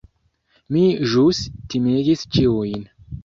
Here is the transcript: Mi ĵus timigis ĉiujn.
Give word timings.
Mi 0.75 0.81
ĵus 1.11 1.43
timigis 1.73 2.25
ĉiujn. 2.37 2.83